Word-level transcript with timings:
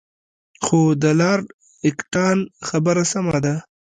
خو 0.63 0.79
د 1.01 1.05
لارډ 1.21 1.45
اکټان 1.89 2.37
خبره 2.67 3.03
سمه 3.11 3.37
ده. 3.45 3.55